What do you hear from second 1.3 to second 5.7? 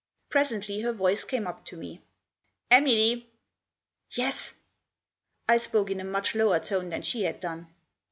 up to me." Emily!" "Yes?" I